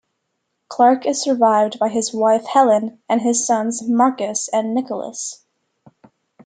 [0.67, 5.45] Clarke is survived by his wife Helen and sons Marcus and Nicolas.